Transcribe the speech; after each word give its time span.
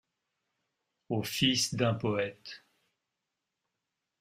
Au 1.09 1.21
fils 1.21 1.75
d’un 1.75 1.93
poëte 1.93 2.65